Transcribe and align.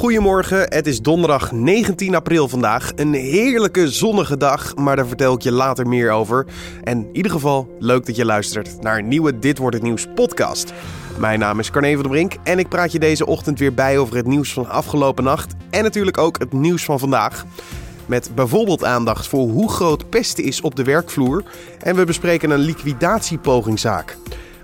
Goedemorgen, 0.00 0.60
het 0.60 0.86
is 0.86 1.00
donderdag 1.00 1.52
19 1.52 2.14
april 2.14 2.48
vandaag. 2.48 2.92
Een 2.94 3.12
heerlijke 3.12 3.90
zonnige 3.90 4.36
dag, 4.36 4.76
maar 4.76 4.96
daar 4.96 5.06
vertel 5.06 5.34
ik 5.34 5.42
je 5.42 5.52
later 5.52 5.86
meer 5.86 6.10
over. 6.10 6.46
En 6.84 6.98
in 6.98 7.08
ieder 7.12 7.32
geval, 7.32 7.76
leuk 7.78 8.06
dat 8.06 8.16
je 8.16 8.24
luistert 8.24 8.82
naar 8.82 8.98
een 8.98 9.08
nieuwe 9.08 9.38
Dit 9.38 9.58
Wordt 9.58 9.76
Het 9.76 9.84
Nieuws 9.84 10.06
podcast. 10.14 10.72
Mijn 11.18 11.38
naam 11.38 11.58
is 11.58 11.70
Carne 11.70 11.92
van 11.92 12.02
der 12.02 12.10
Brink 12.10 12.34
en 12.44 12.58
ik 12.58 12.68
praat 12.68 12.92
je 12.92 12.98
deze 12.98 13.26
ochtend 13.26 13.58
weer 13.58 13.74
bij 13.74 13.98
over 13.98 14.16
het 14.16 14.26
nieuws 14.26 14.52
van 14.52 14.68
afgelopen 14.68 15.24
nacht. 15.24 15.54
En 15.70 15.82
natuurlijk 15.82 16.18
ook 16.18 16.38
het 16.38 16.52
nieuws 16.52 16.84
van 16.84 16.98
vandaag. 16.98 17.44
Met 18.06 18.30
bijvoorbeeld 18.34 18.84
aandacht 18.84 19.26
voor 19.26 19.48
hoe 19.48 19.70
groot 19.70 20.10
pesten 20.10 20.44
is 20.44 20.60
op 20.60 20.74
de 20.74 20.84
werkvloer. 20.84 21.44
En 21.78 21.96
we 21.96 22.04
bespreken 22.04 22.50
een 22.50 22.58
liquidatiepogingzaak. 22.58 24.16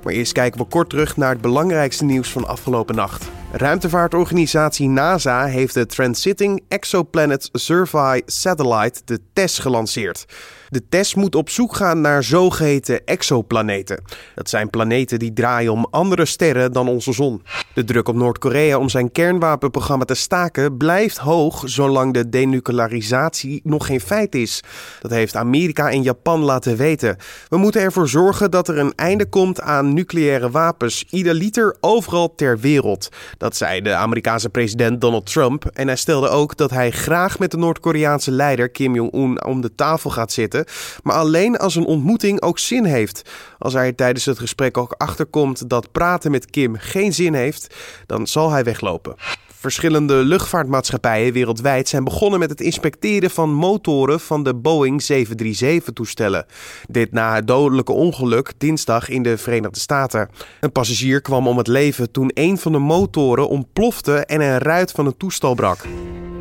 Maar 0.03 0.13
eerst 0.13 0.33
kijken 0.33 0.61
we 0.61 0.67
kort 0.67 0.91
terug 0.91 1.17
naar 1.17 1.31
het 1.31 1.41
belangrijkste 1.41 2.05
nieuws 2.05 2.33
van 2.33 2.47
afgelopen 2.47 2.95
nacht. 2.95 3.29
Ruimtevaartorganisatie 3.57 4.89
NASA 4.89 5.45
heeft 5.45 5.75
de 5.75 5.87
Transiting 5.87 6.63
Exoplanet 6.69 7.49
Survey 7.53 8.23
Satellite, 8.27 9.01
de 9.05 9.21
TESS, 9.33 9.59
gelanceerd. 9.59 10.27
De 10.69 10.89
TESS 10.89 11.15
moet 11.15 11.35
op 11.35 11.51
zoek 11.51 11.77
gaan 11.77 12.01
naar 12.01 12.25
zogeheten 12.25 13.05
exoplaneten. 13.05 14.03
Dat 14.35 14.49
zijn 14.49 14.71
planeten 14.71 15.19
die 15.19 15.33
draaien 15.33 15.73
om 15.73 15.87
andere 15.91 16.25
sterren 16.25 16.73
dan 16.73 16.89
onze 16.89 17.13
zon. 17.13 17.43
De 17.75 17.85
druk 17.85 18.09
op 18.09 18.15
Noord-Korea 18.15 18.79
om 18.79 18.89
zijn 18.89 19.13
kernwapenprogramma 19.13 20.05
te 20.05 20.15
staken 20.15 20.77
blijft 20.77 21.17
hoog 21.17 21.63
zolang 21.67 22.13
de 22.13 22.29
denuclearisatie 22.29 23.61
nog 23.65 23.87
geen 23.87 24.01
feit 24.01 24.35
is. 24.35 24.63
Dat 25.01 25.11
heeft 25.11 25.37
Amerika 25.37 25.91
en 25.91 26.03
Japan 26.03 26.41
laten 26.41 26.77
weten. 26.77 27.17
We 27.49 27.57
moeten 27.57 27.81
ervoor 27.81 28.09
zorgen 28.09 28.51
dat 28.51 28.69
er 28.69 28.79
een 28.79 28.95
einde 28.95 29.29
komt 29.29 29.61
aan 29.61 29.95
nucleaire 29.95 30.51
wapens, 30.51 31.05
ieder 31.11 31.35
liter 31.35 31.77
overal 31.81 32.35
ter 32.35 32.59
wereld. 32.59 33.09
Zei 33.55 33.81
de 33.81 33.95
Amerikaanse 33.95 34.49
president 34.49 35.01
Donald 35.01 35.27
Trump. 35.33 35.65
En 35.65 35.87
hij 35.87 35.97
stelde 35.97 36.29
ook 36.29 36.57
dat 36.57 36.71
hij 36.71 36.91
graag 36.91 37.39
met 37.39 37.51
de 37.51 37.57
Noord-Koreaanse 37.57 38.31
leider 38.31 38.69
Kim 38.69 38.95
Jong-un 38.95 39.45
om 39.45 39.61
de 39.61 39.75
tafel 39.75 40.11
gaat 40.11 40.33
zitten. 40.33 40.65
Maar 41.03 41.17
alleen 41.17 41.57
als 41.57 41.75
een 41.75 41.85
ontmoeting 41.85 42.43
ook 42.43 42.59
zin 42.59 42.85
heeft. 42.85 43.31
Als 43.59 43.73
hij 43.73 43.93
tijdens 43.93 44.25
het 44.25 44.39
gesprek 44.39 44.79
ook 44.79 44.95
achterkomt 44.97 45.69
dat 45.69 45.93
praten 45.93 46.31
met 46.31 46.51
Kim 46.51 46.77
geen 46.79 47.15
zin 47.15 47.35
heeft, 47.35 47.75
dan 48.07 48.27
zal 48.27 48.51
hij 48.51 48.65
weglopen. 48.65 49.15
Verschillende 49.59 50.15
luchtvaartmaatschappijen 50.15 51.33
wereldwijd 51.33 51.89
zijn 51.89 52.05
begonnen 52.05 52.39
met 52.39 52.51
het 52.51 52.61
inspecteren 52.61 53.31
van 53.31 53.53
motoren 53.53 54.21
van 54.21 54.43
de 54.43 54.55
Boeing 54.55 55.03
737-toestellen. 55.13 56.47
Dit 56.89 57.13
na 57.13 57.35
het 57.35 57.47
dodelijke 57.47 57.93
ongeluk 57.93 58.53
dinsdag 58.59 59.09
in 59.09 59.23
de 59.23 59.39
Verenigde 59.39 59.81
Staten. 59.81 60.29
Een 60.61 60.73
passagier 60.73 61.21
kwam 61.21 61.49
om 61.49 61.59
het 61.59 61.67
leven 61.67 62.11
toen 62.11 62.31
een 62.35 62.59
van 62.59 62.73
de 62.73 62.79
motoren 62.79 63.49
ontplofte 63.49 64.15
en 64.15 64.41
een 64.41 64.59
ruit 64.59 64.91
van 64.91 65.07
het 65.07 65.19
toestel 65.19 65.55
brak. 65.55 65.85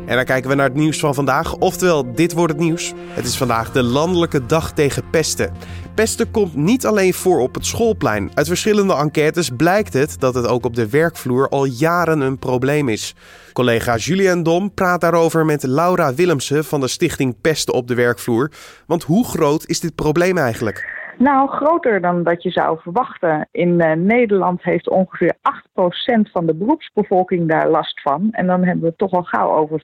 En 0.06 0.16
dan 0.16 0.24
kijken 0.24 0.50
we 0.50 0.56
naar 0.56 0.68
het 0.68 0.76
nieuws 0.76 0.98
van 0.98 1.14
vandaag. 1.14 1.54
Oftewel, 1.54 2.14
dit 2.14 2.32
wordt 2.32 2.52
het 2.52 2.62
nieuws. 2.62 2.92
Het 3.08 3.26
is 3.26 3.36
vandaag 3.36 3.72
de 3.72 3.82
landelijke 3.82 4.46
dag 4.46 4.72
tegen 4.72 5.10
pesten. 5.10 5.52
Pesten 5.96 6.30
komt 6.30 6.54
niet 6.54 6.86
alleen 6.86 7.14
voor 7.14 7.40
op 7.40 7.54
het 7.54 7.66
schoolplein. 7.66 8.30
Uit 8.34 8.46
verschillende 8.46 8.94
enquêtes 8.94 9.50
blijkt 9.56 9.92
het 9.92 10.16
dat 10.18 10.34
het 10.34 10.46
ook 10.46 10.64
op 10.64 10.74
de 10.74 10.88
werkvloer 10.88 11.48
al 11.48 11.64
jaren 11.64 12.20
een 12.20 12.38
probleem 12.38 12.88
is. 12.88 13.14
Collega 13.52 13.96
Julian 13.96 14.42
Dom 14.42 14.74
praat 14.74 15.00
daarover 15.00 15.44
met 15.44 15.62
Laura 15.62 16.14
Willemsen 16.14 16.64
van 16.64 16.80
de 16.80 16.88
stichting 16.88 17.40
Pesten 17.40 17.74
op 17.74 17.88
de 17.88 17.94
werkvloer. 17.94 18.50
Want 18.86 19.02
hoe 19.02 19.26
groot 19.26 19.66
is 19.66 19.80
dit 19.80 19.94
probleem 19.94 20.38
eigenlijk? 20.38 21.05
Nou, 21.18 21.48
groter 21.48 22.00
dan 22.00 22.22
dat 22.22 22.42
je 22.42 22.50
zou 22.50 22.78
verwachten. 22.80 23.48
In 23.50 23.80
uh, 23.80 23.92
Nederland 23.92 24.62
heeft 24.62 24.88
ongeveer 24.88 25.34
8% 25.36 26.30
van 26.32 26.46
de 26.46 26.54
beroepsbevolking 26.54 27.48
daar 27.48 27.68
last 27.68 28.00
van. 28.00 28.28
En 28.30 28.46
dan 28.46 28.64
hebben 28.64 28.80
we 28.80 28.88
het 28.88 28.98
toch 28.98 29.12
al 29.12 29.22
gauw 29.22 29.50
over 29.50 29.82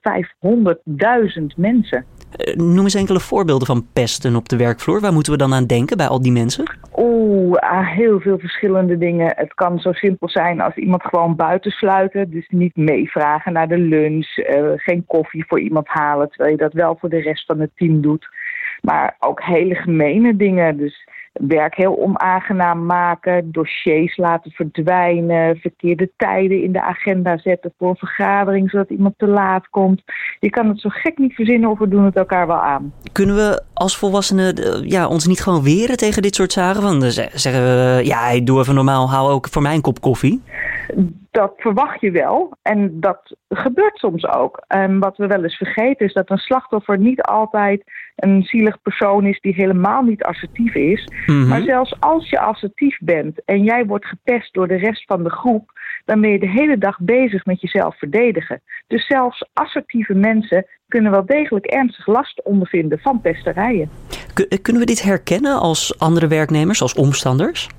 500.000 1.39 1.45
mensen. 1.55 2.05
Uh, 2.37 2.55
noem 2.55 2.83
eens 2.83 2.95
enkele 2.95 3.19
voorbeelden 3.19 3.67
van 3.67 3.87
pesten 3.93 4.35
op 4.35 4.49
de 4.49 4.57
werkvloer. 4.57 5.01
Waar 5.01 5.13
moeten 5.13 5.31
we 5.31 5.37
dan 5.37 5.53
aan 5.53 5.65
denken 5.65 5.97
bij 5.97 6.07
al 6.07 6.21
die 6.21 6.31
mensen? 6.31 6.63
Oeh, 6.95 7.55
ah, 7.55 7.87
heel 7.89 8.19
veel 8.19 8.39
verschillende 8.39 8.97
dingen. 8.97 9.33
Het 9.35 9.53
kan 9.53 9.79
zo 9.79 9.91
simpel 9.91 10.29
zijn 10.29 10.61
als 10.61 10.75
iemand 10.75 11.03
gewoon 11.03 11.35
buitensluiten. 11.35 12.29
Dus 12.29 12.47
niet 12.47 12.75
meevragen 12.75 13.53
naar 13.53 13.67
de 13.67 13.77
lunch. 13.77 14.37
Uh, 14.37 14.71
geen 14.75 15.05
koffie 15.05 15.45
voor 15.47 15.59
iemand 15.59 15.87
halen, 15.87 16.29
terwijl 16.29 16.51
je 16.51 16.57
dat 16.57 16.73
wel 16.73 16.97
voor 16.99 17.09
de 17.09 17.21
rest 17.21 17.45
van 17.45 17.59
het 17.59 17.71
team 17.75 18.01
doet. 18.01 18.27
Maar 18.87 19.15
ook 19.19 19.43
hele 19.43 19.75
gemene 19.75 20.35
dingen. 20.35 20.77
Dus 20.77 21.07
werk 21.33 21.75
heel 21.75 21.97
onaangenaam 21.97 22.85
maken, 22.85 23.51
dossiers 23.51 24.17
laten 24.17 24.51
verdwijnen, 24.51 25.57
verkeerde 25.57 26.11
tijden 26.17 26.63
in 26.63 26.71
de 26.71 26.81
agenda 26.81 27.37
zetten 27.37 27.73
voor 27.77 27.89
een 27.89 27.95
vergadering 27.95 28.69
zodat 28.69 28.89
iemand 28.89 29.13
te 29.17 29.27
laat 29.27 29.69
komt. 29.69 30.01
Je 30.39 30.49
kan 30.49 30.67
het 30.67 30.79
zo 30.79 30.89
gek 30.89 31.17
niet 31.17 31.33
verzinnen 31.33 31.69
of 31.69 31.79
we 31.79 31.87
doen 31.87 32.05
het 32.05 32.15
elkaar 32.15 32.47
wel 32.47 32.61
aan. 32.61 32.93
Kunnen 33.11 33.35
we 33.35 33.61
als 33.73 33.97
volwassenen 33.97 34.55
ja, 34.89 35.07
ons 35.07 35.27
niet 35.27 35.41
gewoon 35.41 35.63
weren 35.63 35.97
tegen 35.97 36.21
dit 36.21 36.35
soort 36.35 36.51
zaken? 36.51 36.81
Van, 36.81 37.01
zeggen 37.01 37.63
we, 37.63 38.01
ja, 38.03 38.39
doe 38.39 38.59
even 38.59 38.75
normaal, 38.75 39.09
hou 39.09 39.31
ook 39.31 39.47
voor 39.49 39.61
mij 39.61 39.75
een 39.75 39.81
kop 39.81 40.01
koffie 40.01 40.41
dat 41.33 41.53
verwacht 41.57 42.01
je 42.01 42.11
wel. 42.11 42.57
En 42.61 42.99
dat 42.99 43.35
gebeurt 43.49 43.97
soms 43.97 44.27
ook. 44.27 44.63
En 44.67 44.99
wat 44.99 45.17
we 45.17 45.27
wel 45.27 45.43
eens 45.43 45.57
vergeten 45.57 46.05
is 46.05 46.13
dat 46.13 46.29
een 46.29 46.37
slachtoffer 46.37 46.97
niet 46.97 47.21
altijd 47.21 47.83
een 48.15 48.43
zielig 48.43 48.81
persoon 48.81 49.25
is 49.25 49.39
die 49.39 49.53
helemaal 49.53 50.01
niet 50.01 50.23
assertief 50.23 50.75
is. 50.75 51.09
Mm-hmm. 51.25 51.47
Maar 51.47 51.61
zelfs 51.61 51.95
als 51.99 52.29
je 52.29 52.39
assertief 52.39 52.97
bent 52.99 53.41
en 53.45 53.63
jij 53.63 53.85
wordt 53.85 54.05
gepest 54.05 54.53
door 54.53 54.67
de 54.67 54.75
rest 54.75 55.03
van 55.05 55.23
de 55.23 55.29
groep, 55.29 55.71
dan 56.05 56.21
ben 56.21 56.29
je 56.29 56.39
de 56.39 56.49
hele 56.49 56.77
dag 56.77 56.99
bezig 56.99 57.45
met 57.45 57.61
jezelf 57.61 57.97
verdedigen. 57.97 58.61
Dus 58.87 59.07
zelfs 59.07 59.45
assertieve 59.53 60.13
mensen 60.13 60.65
kunnen 60.87 61.11
wel 61.11 61.25
degelijk 61.25 61.65
ernstig 61.65 62.07
last 62.07 62.43
ondervinden 62.43 62.99
van 62.99 63.21
pesterijen. 63.21 63.89
Kunnen 64.61 64.81
we 64.81 64.87
dit 64.87 65.03
herkennen 65.03 65.59
als 65.59 65.99
andere 65.99 66.27
werknemers, 66.27 66.81
als 66.81 66.93
omstanders? 66.93 67.69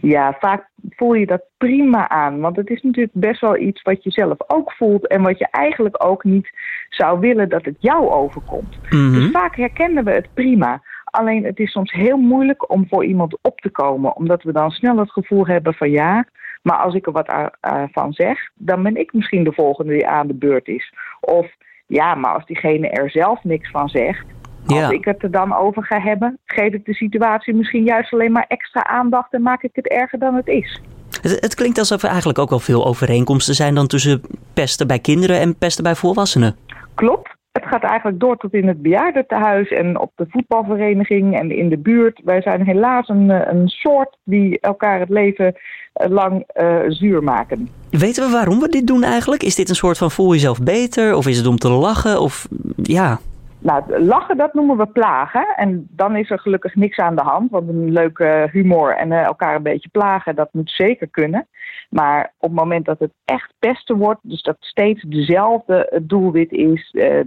Ja, 0.00 0.36
vaak 0.40 0.67
voel 0.96 1.14
je 1.14 1.26
dat 1.26 1.42
prima 1.56 2.08
aan. 2.08 2.40
Want 2.40 2.56
het 2.56 2.70
is 2.70 2.82
natuurlijk 2.82 3.14
best 3.14 3.40
wel 3.40 3.56
iets 3.56 3.82
wat 3.82 4.02
je 4.02 4.10
zelf 4.10 4.36
ook 4.46 4.72
voelt 4.72 5.06
en 5.06 5.22
wat 5.22 5.38
je 5.38 5.48
eigenlijk 5.50 6.04
ook 6.04 6.24
niet 6.24 6.50
zou 6.88 7.20
willen 7.20 7.48
dat 7.48 7.64
het 7.64 7.76
jou 7.78 8.08
overkomt. 8.10 8.78
Mhm. 8.90 9.12
Dus 9.12 9.30
vaak 9.30 9.56
herkennen 9.56 10.04
we 10.04 10.10
het 10.10 10.28
prima. 10.34 10.82
Alleen 11.04 11.44
het 11.44 11.58
is 11.58 11.70
soms 11.70 11.92
heel 11.92 12.16
moeilijk 12.16 12.70
om 12.70 12.86
voor 12.88 13.04
iemand 13.04 13.38
op 13.42 13.60
te 13.60 13.70
komen, 13.70 14.16
omdat 14.16 14.42
we 14.42 14.52
dan 14.52 14.70
snel 14.70 14.98
het 14.98 15.12
gevoel 15.12 15.46
hebben 15.46 15.74
van 15.74 15.90
ja, 15.90 16.26
maar 16.62 16.76
als 16.76 16.94
ik 16.94 17.06
er 17.06 17.12
wat 17.12 17.50
van 17.92 18.12
zeg, 18.12 18.50
dan 18.54 18.82
ben 18.82 18.96
ik 18.96 19.12
misschien 19.12 19.44
de 19.44 19.52
volgende 19.52 19.92
die 19.92 20.06
aan 20.06 20.26
de 20.26 20.34
beurt 20.34 20.68
is. 20.68 20.92
Of 21.20 21.46
ja, 21.86 22.14
maar 22.14 22.34
als 22.34 22.46
diegene 22.46 22.88
er 22.88 23.10
zelf 23.10 23.44
niks 23.44 23.70
van 23.70 23.88
zegt, 23.88 24.26
als 24.66 24.90
ik 24.90 25.04
het 25.04 25.22
er 25.22 25.30
dan 25.30 25.56
over 25.56 25.84
ga 25.84 26.00
hebben, 26.00 26.38
geef 26.44 26.72
ik 26.72 26.84
de 26.84 26.94
situatie 26.94 27.54
misschien 27.54 27.84
juist 27.84 28.12
alleen 28.12 28.32
maar 28.32 28.44
extra 28.48 28.86
aandacht 28.86 29.32
en 29.32 29.42
maak 29.42 29.62
ik 29.62 29.70
het 29.72 29.88
erger 29.88 30.18
dan 30.18 30.34
het 30.34 30.46
is. 30.46 30.80
Het, 31.22 31.40
het 31.40 31.54
klinkt 31.54 31.78
alsof 31.78 32.02
er 32.02 32.08
eigenlijk 32.08 32.38
ook 32.38 32.50
wel 32.50 32.58
veel 32.58 32.86
overeenkomsten 32.86 33.54
zijn 33.54 33.74
dan 33.74 33.86
tussen 33.86 34.20
pesten 34.54 34.86
bij 34.86 34.98
kinderen 34.98 35.40
en 35.40 35.56
pesten 35.56 35.84
bij 35.84 35.94
volwassenen. 35.94 36.56
Klopt. 36.94 37.36
Het 37.52 37.66
gaat 37.66 37.82
eigenlijk 37.82 38.20
door 38.20 38.36
tot 38.36 38.54
in 38.54 38.68
het 38.68 38.82
bejaardentehuis 38.82 39.68
en 39.70 39.98
op 39.98 40.12
de 40.14 40.26
voetbalvereniging 40.28 41.38
en 41.38 41.50
in 41.50 41.68
de 41.68 41.78
buurt. 41.78 42.20
Wij 42.24 42.42
zijn 42.42 42.64
helaas 42.64 43.08
een, 43.08 43.28
een 43.28 43.68
soort 43.68 44.16
die 44.24 44.60
elkaar 44.60 45.00
het 45.00 45.08
leven 45.08 45.54
eh, 45.92 46.08
lang 46.08 46.44
uh, 46.60 46.76
zuur 46.88 47.22
maken. 47.22 47.68
Weten 47.90 48.24
we 48.24 48.32
waarom 48.32 48.60
we 48.60 48.68
dit 48.68 48.86
doen 48.86 49.02
eigenlijk? 49.02 49.42
Is 49.42 49.54
dit 49.54 49.68
een 49.68 49.74
soort 49.74 49.98
van 49.98 50.10
voel 50.10 50.32
jezelf 50.32 50.62
beter? 50.62 51.14
Of 51.14 51.26
is 51.26 51.36
het 51.36 51.46
om 51.46 51.58
te 51.58 51.68
lachen? 51.68 52.20
Of 52.20 52.48
ja... 52.82 53.18
Nou, 53.60 54.02
lachen, 54.04 54.36
dat 54.36 54.54
noemen 54.54 54.76
we 54.76 54.86
plagen. 54.86 55.46
En 55.56 55.86
dan 55.90 56.16
is 56.16 56.30
er 56.30 56.38
gelukkig 56.38 56.74
niks 56.74 56.98
aan 56.98 57.16
de 57.16 57.22
hand. 57.22 57.50
Want 57.50 57.68
een 57.68 57.92
leuke 57.92 58.48
humor 58.52 58.96
en 58.96 59.10
uh, 59.10 59.22
elkaar 59.22 59.54
een 59.54 59.62
beetje 59.62 59.88
plagen, 59.88 60.34
dat 60.34 60.48
moet 60.52 60.70
zeker 60.70 61.08
kunnen. 61.08 61.46
Maar 61.88 62.32
op 62.38 62.48
het 62.50 62.58
moment 62.58 62.84
dat 62.84 62.98
het 62.98 63.12
echt 63.24 63.52
pesten 63.58 63.96
wordt, 63.96 64.20
dus 64.22 64.42
dat 64.42 64.56
steeds 64.60 65.02
dezelfde 65.02 66.00
doelwit 66.02 66.52
is, 66.52 66.92
uh, 66.92 67.20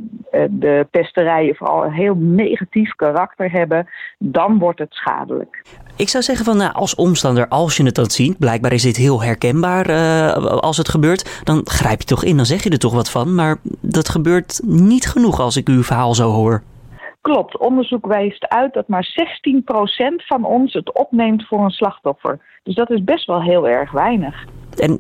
de 0.49 0.87
pesterijen 0.91 1.55
vooral 1.55 1.85
een 1.85 1.91
heel 1.91 2.15
negatief 2.15 2.95
karakter 2.95 3.51
hebben, 3.51 3.87
dan 4.19 4.59
wordt 4.59 4.79
het 4.79 4.93
schadelijk. 4.93 5.63
Ik 5.95 6.09
zou 6.09 6.23
zeggen 6.23 6.45
van, 6.45 6.57
nou, 6.57 6.73
als 6.73 6.95
omstander, 6.95 7.47
als 7.47 7.77
je 7.77 7.83
het 7.83 7.95
dan 7.95 8.09
ziet, 8.09 8.37
blijkbaar 8.39 8.73
is 8.73 8.83
dit 8.83 8.97
heel 8.97 9.23
herkenbaar 9.23 9.89
uh, 9.89 10.35
als 10.45 10.77
het 10.77 10.89
gebeurt, 10.89 11.41
dan 11.43 11.61
grijp 11.63 11.99
je 11.99 12.05
toch 12.05 12.23
in, 12.23 12.35
dan 12.35 12.45
zeg 12.45 12.63
je 12.63 12.69
er 12.69 12.79
toch 12.79 12.93
wat 12.93 13.11
van. 13.11 13.35
Maar 13.35 13.57
dat 13.81 14.09
gebeurt 14.09 14.61
niet 14.65 15.07
genoeg 15.07 15.39
als 15.39 15.57
ik 15.57 15.67
uw 15.67 15.83
verhaal 15.83 16.15
zo 16.15 16.29
hoor. 16.29 16.63
Klopt, 17.21 17.57
onderzoek 17.57 18.05
wijst 18.05 18.47
uit 18.47 18.73
dat 18.73 18.87
maar 18.87 19.13
16% 20.13 20.25
van 20.25 20.43
ons 20.43 20.73
het 20.73 20.93
opneemt 20.93 21.47
voor 21.47 21.63
een 21.63 21.69
slachtoffer. 21.69 22.59
Dus 22.63 22.75
dat 22.75 22.89
is 22.89 23.03
best 23.03 23.25
wel 23.25 23.41
heel 23.41 23.67
erg 23.67 23.91
weinig. 23.91 24.45
En 24.75 24.99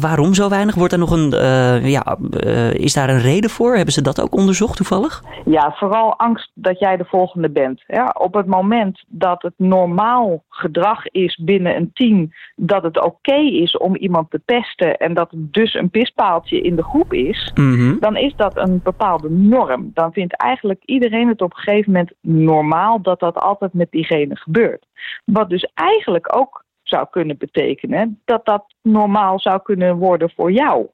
waarom 0.00 0.34
zo 0.34 0.48
weinig? 0.48 0.74
Wordt 0.74 0.92
er 0.92 0.98
nog 0.98 1.10
een, 1.10 1.34
uh, 1.34 1.90
ja, 1.90 2.16
uh, 2.44 2.74
is 2.74 2.94
daar 2.94 3.08
een 3.08 3.20
reden 3.20 3.50
voor? 3.50 3.74
Hebben 3.74 3.94
ze 3.94 4.02
dat 4.02 4.20
ook 4.20 4.34
onderzocht 4.34 4.76
toevallig? 4.76 5.22
Ja, 5.44 5.74
vooral 5.76 6.18
angst 6.18 6.50
dat 6.54 6.78
jij 6.78 6.96
de 6.96 7.04
volgende 7.04 7.50
bent. 7.50 7.82
Ja, 7.86 8.14
op 8.18 8.34
het 8.34 8.46
moment 8.46 9.04
dat 9.08 9.42
het 9.42 9.54
normaal 9.56 10.44
gedrag 10.48 11.06
is 11.06 11.40
binnen 11.44 11.76
een 11.76 11.90
team 11.92 12.30
dat 12.56 12.82
het 12.82 13.02
oké 13.04 13.36
is 13.36 13.76
om 13.76 13.96
iemand 13.96 14.30
te 14.30 14.40
pesten 14.44 14.96
en 14.96 15.14
dat 15.14 15.30
het 15.30 15.52
dus 15.52 15.74
een 15.74 15.90
pispaaltje 15.90 16.60
in 16.60 16.76
de 16.76 16.82
groep 16.82 17.12
is, 17.12 17.50
mm-hmm. 17.54 17.96
dan 18.00 18.16
is 18.16 18.34
dat 18.36 18.56
een 18.56 18.80
bepaalde 18.82 19.30
norm. 19.30 19.90
Dan 19.94 20.12
vindt 20.12 20.36
eigenlijk 20.36 20.82
iedereen 20.84 21.28
het 21.28 21.42
op 21.42 21.50
een 21.50 21.62
gegeven 21.62 21.92
moment 21.92 22.12
normaal 22.20 23.02
dat 23.02 23.20
dat 23.20 23.38
altijd 23.38 23.72
met 23.72 23.90
diegene 23.90 24.36
gebeurt. 24.36 24.86
Wat 25.24 25.48
dus 25.48 25.70
eigenlijk 25.74 26.36
ook 26.36 26.64
zou 26.88 27.06
kunnen 27.10 27.38
betekenen 27.38 28.20
dat 28.24 28.44
dat 28.44 28.74
normaal 28.82 29.40
zou 29.40 29.62
kunnen 29.62 29.96
worden 29.96 30.30
voor 30.30 30.52
jou. 30.52 30.86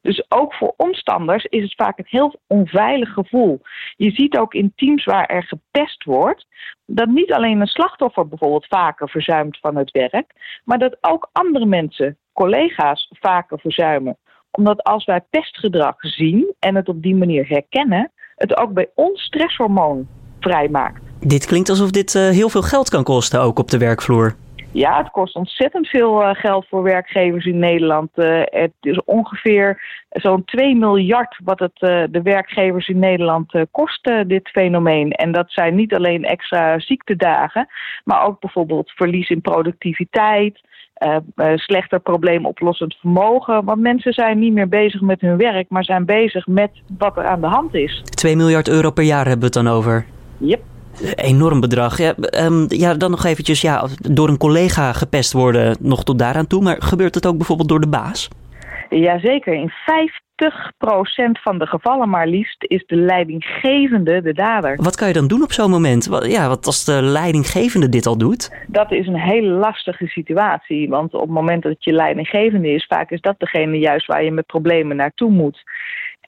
Dus 0.00 0.24
ook 0.28 0.54
voor 0.54 0.74
omstanders 0.76 1.44
is 1.44 1.62
het 1.62 1.74
vaak 1.74 1.98
een 1.98 2.04
heel 2.08 2.40
onveilig 2.46 3.12
gevoel. 3.12 3.60
Je 3.96 4.10
ziet 4.10 4.38
ook 4.38 4.54
in 4.54 4.72
teams 4.76 5.04
waar 5.04 5.26
er 5.26 5.42
gepest 5.42 6.04
wordt, 6.04 6.46
dat 6.86 7.08
niet 7.08 7.32
alleen 7.32 7.60
een 7.60 7.66
slachtoffer 7.66 8.28
bijvoorbeeld 8.28 8.66
vaker 8.66 9.08
verzuimt 9.08 9.58
van 9.60 9.76
het 9.76 9.90
werk, 9.90 10.60
maar 10.64 10.78
dat 10.78 10.96
ook 11.00 11.28
andere 11.32 11.66
mensen, 11.66 12.18
collega's, 12.32 13.10
vaker 13.20 13.58
verzuimen. 13.58 14.16
Omdat 14.50 14.82
als 14.82 15.04
wij 15.04 15.20
pestgedrag 15.30 15.94
zien 15.98 16.54
en 16.58 16.74
het 16.74 16.88
op 16.88 17.02
die 17.02 17.16
manier 17.16 17.48
herkennen, 17.48 18.12
het 18.34 18.56
ook 18.58 18.72
bij 18.72 18.90
ons 18.94 19.22
stresshormoon 19.22 20.08
vrijmaakt. 20.40 21.02
Dit 21.20 21.46
klinkt 21.46 21.68
alsof 21.68 21.90
dit 21.90 22.14
uh, 22.14 22.28
heel 22.28 22.48
veel 22.48 22.62
geld 22.62 22.88
kan 22.88 23.04
kosten, 23.04 23.40
ook 23.40 23.58
op 23.58 23.70
de 23.70 23.78
werkvloer. 23.78 24.36
Ja, 24.72 24.96
het 24.96 25.10
kost 25.10 25.34
ontzettend 25.34 25.88
veel 25.88 26.22
uh, 26.22 26.30
geld 26.32 26.66
voor 26.68 26.82
werkgevers 26.82 27.46
in 27.46 27.58
Nederland. 27.58 28.10
Uh, 28.14 28.40
het 28.44 28.72
is 28.80 29.00
ongeveer 29.04 29.82
zo'n 30.10 30.44
2 30.44 30.76
miljard 30.76 31.40
wat 31.44 31.58
het 31.58 31.72
uh, 31.80 32.02
de 32.10 32.22
werkgevers 32.22 32.88
in 32.88 32.98
Nederland 32.98 33.52
kost, 33.70 34.10
dit 34.26 34.48
fenomeen. 34.48 35.12
En 35.12 35.32
dat 35.32 35.50
zijn 35.50 35.74
niet 35.74 35.94
alleen 35.94 36.24
extra 36.24 36.78
ziektedagen, 36.78 37.68
maar 38.04 38.26
ook 38.26 38.40
bijvoorbeeld 38.40 38.90
verlies 38.90 39.28
in 39.28 39.40
productiviteit. 39.40 40.60
slechter 41.54 42.00
probleemoplossend 42.00 42.94
vermogen. 42.94 43.64
Want 43.64 43.80
mensen 43.80 44.12
zijn 44.12 44.38
niet 44.38 44.52
meer 44.52 44.68
bezig 44.68 45.00
met 45.00 45.20
hun 45.20 45.36
werk, 45.36 45.68
maar 45.68 45.84
zijn 45.84 46.04
bezig 46.04 46.46
met 46.46 46.70
wat 46.98 47.16
er 47.16 47.26
aan 47.26 47.40
de 47.40 47.46
hand 47.46 47.74
is. 47.74 48.02
2 48.02 48.36
miljard 48.36 48.68
euro 48.68 48.90
per 48.90 49.04
jaar 49.04 49.26
hebben 49.26 49.38
we 49.38 49.58
het 49.58 49.64
dan 49.64 49.68
over. 49.68 50.06
Yep 50.38 50.60
enorm 51.14 51.60
bedrag. 51.60 51.98
Ja, 51.98 52.14
um, 52.44 52.64
ja, 52.68 52.94
dan 52.94 53.10
nog 53.10 53.24
eventjes, 53.24 53.60
ja, 53.60 53.86
door 54.00 54.28
een 54.28 54.38
collega 54.38 54.92
gepest 54.92 55.32
worden, 55.32 55.76
nog 55.80 56.04
tot 56.04 56.18
daaraan 56.18 56.46
toe. 56.46 56.62
Maar 56.62 56.76
gebeurt 56.78 57.14
het 57.14 57.26
ook 57.26 57.36
bijvoorbeeld 57.36 57.68
door 57.68 57.80
de 57.80 57.88
baas? 57.88 58.28
Jazeker. 58.90 59.54
In 59.54 59.70
50% 59.70 59.72
van 61.42 61.58
de 61.58 61.66
gevallen 61.66 62.08
maar 62.08 62.26
liefst 62.26 62.64
is 62.64 62.84
de 62.86 62.96
leidinggevende 62.96 64.22
de 64.22 64.32
dader. 64.32 64.76
Wat 64.82 64.96
kan 64.96 65.08
je 65.08 65.14
dan 65.14 65.26
doen 65.26 65.42
op 65.42 65.52
zo'n 65.52 65.70
moment? 65.70 66.08
Ja, 66.22 66.48
wat 66.48 66.66
als 66.66 66.84
de 66.84 67.02
leidinggevende 67.02 67.88
dit 67.88 68.06
al 68.06 68.18
doet? 68.18 68.50
Dat 68.66 68.92
is 68.92 69.06
een 69.06 69.20
hele 69.20 69.48
lastige 69.48 70.06
situatie. 70.06 70.88
Want 70.88 71.14
op 71.14 71.20
het 71.20 71.30
moment 71.30 71.62
dat 71.62 71.84
je 71.84 71.92
leidinggevende 71.92 72.68
is, 72.68 72.86
vaak 72.86 73.10
is 73.10 73.20
dat 73.20 73.34
degene 73.38 73.78
juist 73.78 74.06
waar 74.06 74.24
je 74.24 74.32
met 74.32 74.46
problemen 74.46 74.96
naartoe 74.96 75.30
moet. 75.30 75.62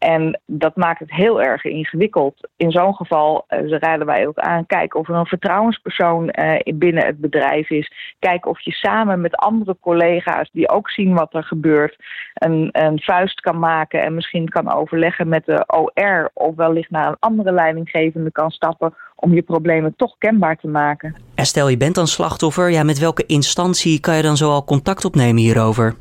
En 0.01 0.41
dat 0.47 0.77
maakt 0.77 0.99
het 0.99 1.11
heel 1.11 1.43
erg 1.43 1.65
ingewikkeld. 1.65 2.49
In 2.57 2.71
zo'n 2.71 2.95
geval 2.95 3.45
uh, 3.49 3.79
raden 3.79 4.07
wij 4.07 4.27
ook 4.27 4.39
aan, 4.39 4.67
kijken 4.67 5.01
of 5.01 5.09
er 5.09 5.15
een 5.15 5.27
vertrouwenspersoon 5.27 6.35
uh, 6.39 6.75
binnen 6.75 7.07
het 7.07 7.19
bedrijf 7.19 7.71
is. 7.71 7.93
Kijken 8.19 8.51
of 8.51 8.61
je 8.61 8.73
samen 8.73 9.21
met 9.21 9.37
andere 9.37 9.77
collega's 9.81 10.51
die 10.53 10.69
ook 10.69 10.91
zien 10.91 11.15
wat 11.15 11.35
er 11.35 11.45
gebeurt, 11.45 11.97
een, 12.35 12.69
een 12.73 13.01
vuist 13.01 13.41
kan 13.41 13.59
maken 13.59 14.03
en 14.03 14.15
misschien 14.15 14.49
kan 14.49 14.73
overleggen 14.73 15.29
met 15.29 15.45
de 15.45 15.65
OR 15.67 16.31
of 16.35 16.55
wellicht 16.55 16.91
naar 16.91 17.09
een 17.09 17.17
andere 17.19 17.53
leidinggevende 17.53 18.33
kan 18.33 18.51
stappen 18.51 18.95
om 19.15 19.35
je 19.35 19.43
problemen 19.43 19.95
toch 19.97 20.15
kenbaar 20.19 20.57
te 20.57 20.69
maken. 20.69 21.17
En 21.35 21.47
stel 21.47 21.69
je 21.69 21.77
bent 21.77 21.95
dan 21.95 22.07
slachtoffer, 22.07 22.71
ja, 22.71 22.83
met 22.83 22.99
welke 22.99 23.27
instantie 23.27 24.01
kan 24.01 24.17
je 24.17 24.23
dan 24.23 24.37
zoal 24.37 24.65
contact 24.65 25.05
opnemen 25.05 25.43
hierover? 25.43 25.95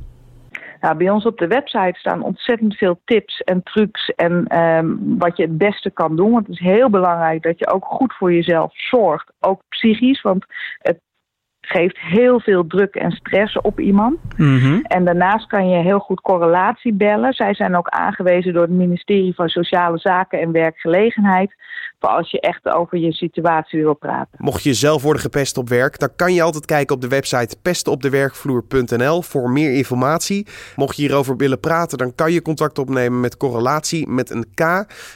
Nou, 0.80 0.98
bij 0.98 1.10
ons 1.10 1.26
op 1.26 1.38
de 1.38 1.48
website 1.48 2.00
staan 2.00 2.24
ontzettend 2.24 2.76
veel 2.76 3.02
tips 3.06 3.40
en 3.40 3.64
trucs 3.64 4.10
en 4.10 4.60
um, 4.62 5.18
wat 5.18 5.38
je 5.38 5.44
het 5.44 5.58
beste 5.58 5.90
kan 5.90 6.16
doen. 6.16 6.31
Want 6.31 6.48
het 6.48 6.56
is 6.56 6.66
heel 6.66 6.90
belangrijk 6.90 7.44
dat 7.44 7.60
je 7.60 7.72
ook 7.72 7.86
goed 7.86 8.14
voor 8.14 8.34
jezelf 8.34 8.72
zorgt, 8.74 9.31
ook 9.40 9.62
psychisch. 9.70 10.22
Want 10.22 10.46
het 10.78 11.00
geeft 11.62 12.00
heel 12.00 12.40
veel 12.40 12.68
druk 12.68 12.96
en 12.96 13.12
stress 13.12 13.62
op 13.62 13.80
iemand. 13.80 14.20
Mm-hmm. 14.38 14.81
En 14.81 15.06
daarnaast 15.06 15.48
kan 15.48 15.70
je 15.70 15.84
heel 15.84 16.00
goed 16.00 16.22
correlatie 16.22 16.94
bellen. 16.94 17.34
Zij 17.34 17.54
zijn 17.54 17.76
ook 17.76 17.88
aangewezen 17.88 18.54
door 18.54 18.62
het 18.62 18.72
ministerie 18.72 19.34
van 19.36 19.50
Sociale 19.50 19.98
Zaken 19.98 20.40
en 20.40 20.52
Werkgelegenheid. 20.52 21.56
Als 22.00 22.31
je 22.31 22.40
echt 22.40 22.66
over 22.66 22.98
je 22.98 23.12
situatie 23.13 23.81
wil 23.81 23.94
praten. 23.94 24.38
Mocht 24.38 24.63
je 24.63 24.74
zelf 24.74 25.01
worden 25.01 25.22
gepest 25.22 25.57
op 25.57 25.69
werk, 25.69 26.00
dan 26.00 26.10
kan 26.16 26.34
je 26.34 26.42
altijd 26.42 26.66
kijken 26.66 26.96
op 26.96 27.01
de 27.01 27.07
website 27.07 27.56
pestenopdewerkvloer.nl 27.62 29.22
voor 29.22 29.50
meer 29.50 29.74
informatie. 29.74 30.48
Mocht 30.75 30.96
je 30.96 31.01
hierover 31.01 31.38
willen 31.38 31.60
praten, 31.60 31.98
dan 31.98 32.16
kan 32.16 32.31
je 32.31 32.42
contact 32.42 32.80
opnemen 32.80 33.19
met 33.19 33.38
correlatie 33.38 34.07
met 34.07 34.30
een 34.30 34.46
K. 34.54 34.60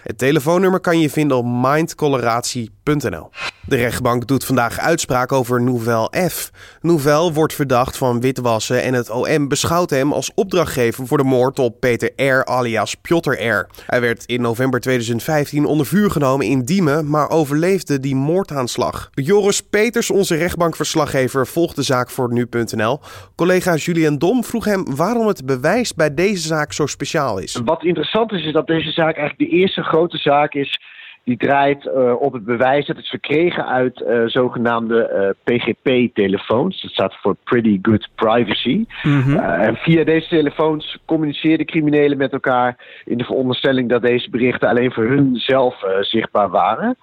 Het 0.03 0.17
telefoonnummer 0.17 0.79
kan 0.79 0.99
je 0.99 1.09
vinden 1.09 1.37
op 1.37 1.45
mindcorrelatie.nl. 1.45 3.29
De 3.67 3.75
rechtbank 3.75 4.27
doet 4.27 4.45
vandaag 4.45 4.79
uitspraak 4.79 5.31
over 5.31 5.61
Nouvel 5.61 6.11
F. 6.29 6.51
Nouvel 6.81 7.33
wordt 7.33 7.53
verdacht 7.53 7.97
van 7.97 8.21
witwassen 8.21 8.83
en 8.83 8.93
het 8.93 9.09
OM 9.09 9.47
beschouwt 9.47 9.89
hem 9.89 10.13
als 10.13 10.31
opdrachtgever 10.33 11.07
voor 11.07 11.17
de 11.17 11.23
moord 11.23 11.59
op 11.59 11.79
Peter 11.79 12.11
R. 12.15 12.45
alias 12.45 12.95
Piotr 12.95 13.29
R. 13.29 13.69
Hij 13.85 14.01
werd 14.01 14.25
in 14.25 14.41
november 14.41 14.79
2015 14.79 15.65
onder 15.65 15.85
vuur 15.85 16.11
genomen 16.11 16.45
in 16.45 16.65
Maar 16.81 17.29
overleefde 17.29 17.99
die 17.99 18.15
moordaanslag. 18.15 19.09
Joris 19.13 19.61
Peters, 19.61 20.11
onze 20.11 20.35
rechtbankverslaggever, 20.35 21.47
volgt 21.47 21.75
de 21.75 21.83
zaak 21.83 22.09
voor 22.09 22.33
nu.nl. 22.33 22.99
Collega 23.35 23.75
Julian 23.75 24.17
Dom 24.17 24.43
vroeg 24.43 24.65
hem 24.65 24.95
waarom 24.95 25.27
het 25.27 25.45
bewijs 25.45 25.93
bij 25.93 26.13
deze 26.13 26.47
zaak 26.47 26.73
zo 26.73 26.85
speciaal 26.85 27.39
is. 27.39 27.61
Wat 27.65 27.83
interessant 27.83 28.31
is, 28.31 28.45
is 28.45 28.53
dat 28.53 28.67
deze 28.67 28.91
zaak 28.91 29.15
eigenlijk 29.17 29.49
de 29.51 29.57
eerste 29.57 29.83
grote 29.83 30.17
zaak 30.17 30.53
is 30.53 30.79
die 31.23 31.37
draait 31.37 31.85
uh, 31.85 32.21
op 32.21 32.33
het 32.33 32.45
bewijs 32.45 32.85
dat 32.85 32.95
het 32.95 33.05
is 33.05 33.09
verkregen 33.09 33.67
uit 33.67 34.03
uh, 34.07 34.23
zogenaamde 34.25 35.33
uh, 35.47 35.55
PGP-telefoons. 35.55 36.81
Dat 36.81 36.91
staat 36.91 37.15
voor 37.21 37.35
Pretty 37.43 37.79
Good 37.81 38.09
Privacy. 38.15 38.85
Mm-hmm. 39.03 39.35
en 39.39 39.75
via 39.75 40.03
deze 40.03 40.27
telefoons 40.27 40.97
communiceerden 41.05 41.65
criminelen 41.65 42.17
met 42.17 42.31
elkaar 42.31 42.77
in 43.05 43.17
de 43.17 43.23
veronderstelling 43.23 43.89
dat 43.89 44.01
deze 44.01 44.29
berichten 44.29 44.69
alleen 44.69 44.91
voor 44.91 45.05
hun 45.05 45.35
zelf 45.35 45.75
zichtbaar 45.99 46.49
waren. 46.49 46.97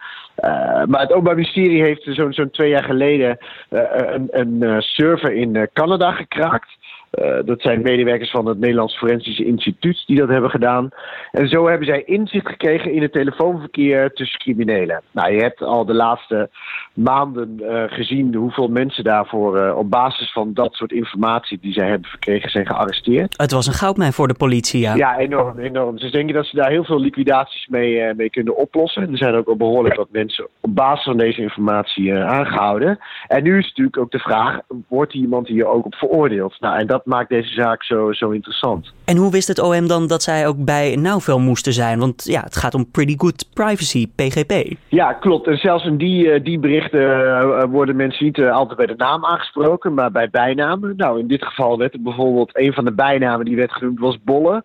maar 0.87 1.01
het 1.01 1.11
Openbaar 1.11 1.35
Ministerie 1.35 1.83
heeft 1.83 2.07
zo'n 2.11 2.33
zo'n 2.33 2.51
twee 2.51 2.71
jaar 2.71 2.85
geleden 2.85 3.39
een, 3.69 4.29
een 4.31 4.83
server 4.83 5.33
in 5.33 5.69
Canada 5.73 6.13
gekraakt. 6.13 6.79
Uh, 7.19 7.39
dat 7.45 7.61
zijn 7.61 7.83
medewerkers 7.83 8.31
van 8.31 8.47
het 8.47 8.59
Nederlands 8.59 8.97
Forensisch 8.97 9.39
Instituut 9.39 10.03
die 10.07 10.19
dat 10.19 10.29
hebben 10.29 10.51
gedaan. 10.51 10.89
En 11.31 11.49
zo 11.49 11.69
hebben 11.69 11.87
zij 11.87 12.03
inzicht 12.03 12.49
gekregen 12.49 12.93
in 12.93 13.03
het 13.03 13.13
telefoonverkeer 13.13 14.13
tussen 14.13 14.39
criminelen. 14.39 15.03
Nou, 15.11 15.33
je 15.33 15.41
hebt 15.41 15.63
al 15.63 15.85
de 15.85 15.95
laatste 15.95 16.51
maanden 16.95 17.59
uh, 17.61 17.83
gezien 17.87 18.35
hoeveel 18.35 18.69
mensen 18.69 19.05
daarvoor 19.05 19.59
uh, 19.59 19.77
op 19.77 19.91
basis 19.91 20.33
van 20.33 20.55
dat 20.55 20.75
soort 20.75 20.93
informatie 20.93 21.59
die 21.61 21.73
zij 21.73 21.89
hebben 21.89 22.09
verkregen 22.09 22.51
zijn 22.51 22.67
gearresteerd. 22.67 23.35
Het 23.37 23.53
was 23.53 23.67
een 23.67 23.73
goudmijn 23.73 24.13
voor 24.13 24.29
de 24.29 24.35
politie, 24.35 24.81
ja. 24.81 24.95
Ja, 24.95 25.19
enorm, 25.19 25.59
enorm. 25.59 25.97
Dus 25.97 26.13
denken 26.13 26.35
dat 26.35 26.47
ze 26.47 26.57
daar 26.57 26.71
heel 26.71 26.85
veel 26.85 27.01
liquidaties 27.01 27.67
mee, 27.67 28.15
mee 28.15 28.31
kunnen 28.31 28.57
oplossen. 28.57 29.03
En 29.03 29.11
er 29.11 29.19
zijn 29.19 29.35
ook 29.35 29.49
al 29.49 29.57
behoorlijk 29.57 29.95
wat 29.95 30.09
mensen 30.11 30.49
op 30.61 30.75
basis 30.75 31.05
van 31.05 31.17
deze 31.17 31.41
informatie 31.41 32.15
aangehouden. 32.15 32.99
En 33.27 33.43
nu 33.43 33.59
is 33.59 33.69
natuurlijk 33.69 33.99
ook 33.99 34.11
de 34.11 34.19
vraag, 34.19 34.59
wordt 34.89 35.15
iemand 35.15 35.49
hier 35.49 35.67
ook 35.67 35.85
op 35.85 35.95
veroordeeld? 35.95 36.57
Nou, 36.61 36.79
en 36.79 36.87
dat 36.87 37.00
dat 37.05 37.15
maakt 37.15 37.29
deze 37.29 37.53
zaak 37.53 37.85
zo, 37.85 38.13
zo 38.13 38.31
interessant. 38.31 38.93
En 39.05 39.17
hoe 39.17 39.31
wist 39.31 39.49
het 39.49 39.59
OM 39.59 39.87
dan 39.89 40.07
dat 40.07 40.23
zij 40.23 40.47
ook 40.47 40.65
bij 40.65 40.97
Nauvel 40.97 41.39
moesten 41.39 41.73
zijn? 41.73 41.99
Want 41.99 42.25
ja, 42.25 42.41
het 42.43 42.57
gaat 42.57 42.75
om 42.75 42.91
Pretty 42.91 43.15
Good 43.17 43.47
Privacy, 43.55 44.07
PGP. 44.15 44.77
Ja, 44.89 45.13
klopt. 45.13 45.47
En 45.47 45.57
zelfs 45.57 45.85
in 45.85 45.97
die, 45.97 46.43
die 46.43 46.59
berichten 46.59 47.01
uh, 47.01 47.65
worden 47.65 47.97
mensen 47.97 48.25
niet 48.25 48.39
uh, 48.39 48.53
altijd 48.53 48.77
bij 48.77 48.87
de 48.87 48.95
naam 48.97 49.25
aangesproken, 49.25 49.95
maar 49.95 50.11
bij 50.11 50.31
bijnamen. 50.31 50.95
Nou, 50.97 51.19
in 51.19 51.29
dit 51.29 51.45
geval 51.45 51.79
werd 51.79 51.95
er 51.95 52.03
bijvoorbeeld 52.03 52.51
een 52.53 52.73
van 52.73 52.85
de 52.85 52.93
bijnamen 52.93 53.45
die 53.45 53.57
werd 53.57 53.73
genoemd 53.73 53.99
was 53.99 54.23
Bolle. 54.23 54.65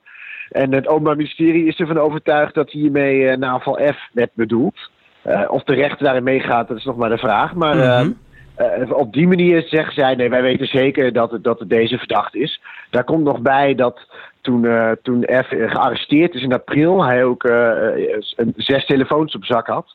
En 0.50 0.74
het 0.74 0.88
Openbaar 0.88 1.15
Ministerie 1.15 1.68
is 1.68 1.77
ervan 1.77 1.98
overtuigd 1.98 2.54
dat 2.54 2.72
hiermee 2.72 3.20
uh, 3.20 3.38
Naval 3.38 3.80
F 3.94 3.98
werd 4.13 4.32
bedoeld. 4.34 4.89
of 5.48 5.63
de 5.63 5.74
rechter 5.74 6.04
daarin 6.04 6.24
meegaat, 6.24 6.68
dat 6.68 6.77
is 6.77 6.86
nog 6.86 6.98
maar 6.98 7.10
de 7.10 7.18
vraag. 7.18 7.54
Maar 7.54 7.75
mm-hmm. 7.75 8.18
Uh, 8.58 8.92
op 8.92 9.14
die 9.14 9.28
manier 9.28 9.64
zeggen 9.68 9.94
zij, 9.94 10.16
nee, 10.16 10.30
wij 10.30 10.42
weten 10.42 10.68
zeker 10.68 11.14
dat 11.14 11.32
het, 11.32 11.44
dat 11.44 11.64
deze 11.68 11.98
verdacht 11.98 12.36
is. 12.36 12.62
Daar 12.90 13.04
komt 13.04 13.24
nog 13.24 13.40
bij 13.40 13.76
dat 13.76 14.00
toen, 14.42 14.64
uh, 14.64 14.92
toen 15.02 15.24
F 15.24 15.48
gearresteerd 15.48 16.34
is 16.34 16.42
in 16.42 16.54
april, 16.54 17.04
hij 17.04 17.24
ook 17.24 17.44
uh, 17.44 17.78
zes 18.56 18.86
telefoons 18.86 19.36
op 19.36 19.46
zak 19.46 19.68
had. 19.68 19.86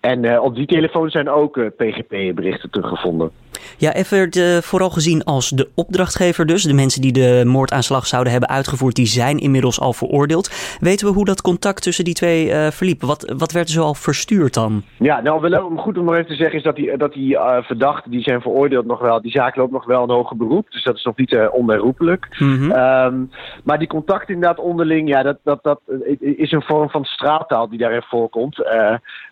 En 0.00 0.40
op 0.40 0.54
die 0.54 0.66
telefoon 0.66 1.10
zijn 1.10 1.28
ook 1.28 1.76
PGP-berichten 1.76 2.70
teruggevonden. 2.70 3.30
Ja, 3.80 4.02
F 4.02 4.10
werd 4.10 4.36
uh, 4.36 4.56
vooral 4.56 4.90
gezien 4.90 5.24
als 5.24 5.50
de 5.50 5.68
opdrachtgever 5.74 6.46
dus. 6.46 6.62
De 6.62 6.72
mensen 6.72 7.00
die 7.00 7.12
de 7.12 7.42
moordaanslag 7.46 8.06
zouden 8.06 8.32
hebben 8.32 8.50
uitgevoerd, 8.50 8.94
die 8.94 9.06
zijn 9.06 9.38
inmiddels 9.38 9.80
al 9.80 9.92
veroordeeld. 9.92 10.76
Weten 10.80 11.06
we 11.06 11.12
hoe 11.12 11.24
dat 11.24 11.40
contact 11.40 11.82
tussen 11.82 12.04
die 12.04 12.14
twee 12.14 12.46
uh, 12.46 12.66
verliep? 12.66 13.02
Wat, 13.02 13.34
wat 13.36 13.52
werd 13.52 13.66
er 13.66 13.74
zo 13.74 13.82
al 13.82 13.94
verstuurd 13.94 14.54
dan? 14.54 14.82
Ja, 14.96 15.20
nou 15.20 15.40
wel 15.40 15.70
goed 15.76 15.98
om 15.98 16.04
nog 16.04 16.14
even 16.14 16.26
te 16.26 16.34
zeggen 16.34 16.56
is 16.56 16.62
dat 16.62 16.76
die, 16.76 16.96
dat 16.96 17.12
die 17.12 17.34
uh, 17.34 17.56
verdachten 17.62 18.10
die 18.10 18.22
zijn 18.22 18.40
veroordeeld 18.40 18.86
nog 18.86 19.00
wel, 19.00 19.22
die 19.22 19.30
zaak 19.30 19.56
loopt 19.56 19.72
nog 19.72 19.86
wel 19.86 20.02
een 20.02 20.10
hoger 20.10 20.36
beroep. 20.36 20.70
Dus 20.70 20.84
dat 20.84 20.96
is 20.96 21.04
nog 21.04 21.16
niet 21.16 21.36
onherroepelijk. 21.52 22.36
Mm 22.38 22.56
-hmm. 22.56 22.70
um, 22.70 23.30
maar 23.64 23.78
die 23.78 23.88
contact 23.88 24.28
inderdaad 24.28 24.58
onderling, 24.58 25.08
ja, 25.08 25.22
dat, 25.22 25.38
dat, 25.42 25.62
dat 25.62 25.80
is 26.18 26.52
een 26.52 26.62
vorm 26.62 26.90
van 26.90 27.04
straattaal 27.04 27.68
die 27.68 27.78
daarin 27.78 28.02
voorkomt. 28.02 28.64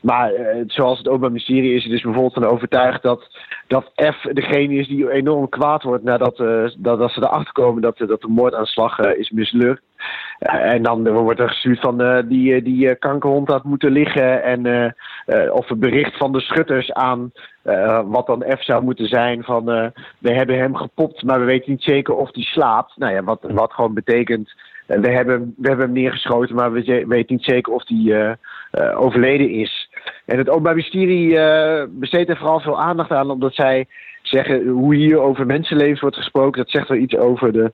Maar 0.00 0.32
zoals 0.66 0.98
het 0.98 1.06
Openbaar 1.06 1.30
Ministerie 1.30 1.74
is 1.74 1.84
er 1.84 1.90
dus 1.90 2.02
bijvoorbeeld 2.02 2.34
van 2.34 2.44
overtuigd 2.44 3.02
dat, 3.02 3.28
dat 3.66 3.92
F 3.94 4.20
degene 4.32 4.74
is 4.74 4.88
die 4.88 5.10
enorm 5.10 5.48
kwaad 5.48 5.82
wordt 5.82 6.04
nadat 6.04 6.36
dat, 6.76 6.98
dat 6.98 7.10
ze 7.10 7.22
erachter 7.22 7.52
komen 7.52 7.82
dat, 7.82 7.98
dat 7.98 8.20
de 8.20 8.28
moordaanslag 8.28 8.98
is 8.98 9.30
mislukt. 9.30 9.82
en 10.38 10.82
dan 10.82 11.12
wordt 11.12 11.40
er 11.40 11.48
gestuurd 11.48 11.80
van 11.80 12.24
die, 12.28 12.62
die 12.62 12.94
kankerhond 12.94 13.48
had 13.48 13.64
moeten 13.64 13.92
liggen 13.92 14.42
en 14.42 14.94
of 15.50 15.70
een 15.70 15.78
bericht 15.78 16.16
van 16.16 16.32
de 16.32 16.40
schutters 16.40 16.92
aan 16.92 17.32
uh, 17.66 18.00
wat 18.04 18.26
dan 18.26 18.44
F 18.58 18.64
zou 18.64 18.82
moeten 18.82 19.06
zijn 19.06 19.42
van 19.42 19.70
uh, 19.70 19.86
we 20.18 20.32
hebben 20.32 20.58
hem 20.58 20.76
gepopt, 20.76 21.22
maar 21.22 21.38
we 21.38 21.44
weten 21.44 21.70
niet 21.70 21.82
zeker 21.82 22.14
of 22.14 22.28
hij 22.32 22.42
slaapt. 22.42 22.96
Nou 22.96 23.12
ja, 23.12 23.22
wat, 23.22 23.38
wat 23.42 23.72
gewoon 23.72 23.94
betekent 23.94 24.54
uh, 24.86 24.98
we, 24.98 25.08
hebben, 25.08 25.54
we 25.56 25.68
hebben 25.68 25.86
hem 25.86 25.94
neergeschoten, 25.94 26.54
maar 26.54 26.72
we 26.72 27.04
weten 27.06 27.34
niet 27.34 27.44
zeker 27.44 27.72
of 27.72 27.82
hij 27.86 28.36
overleden 28.94 29.50
is. 29.50 29.85
En 30.26 30.38
het 30.38 30.48
Openbaar 30.48 30.74
Ministerie 30.74 31.38
besteedt 31.88 32.30
er 32.30 32.36
vooral 32.36 32.60
veel 32.60 32.80
aandacht 32.80 33.10
aan, 33.10 33.30
omdat 33.30 33.54
zij 33.54 33.86
zeggen 34.22 34.68
hoe 34.68 34.94
hier 34.94 35.18
over 35.18 35.46
mensenlevens 35.46 36.00
wordt 36.00 36.16
gesproken. 36.16 36.62
Dat 36.62 36.70
zegt 36.70 36.88
wel 36.88 36.98
iets 36.98 37.16
over 37.16 37.52
de, 37.52 37.72